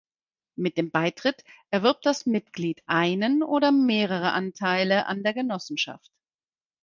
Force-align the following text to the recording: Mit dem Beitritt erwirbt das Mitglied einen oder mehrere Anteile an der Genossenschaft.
Mit 0.55 0.79
dem 0.79 0.89
Beitritt 0.89 1.43
erwirbt 1.69 2.07
das 2.07 2.25
Mitglied 2.25 2.81
einen 2.87 3.43
oder 3.43 3.71
mehrere 3.71 4.31
Anteile 4.31 5.05
an 5.05 5.21
der 5.21 5.35
Genossenschaft. 5.35 6.11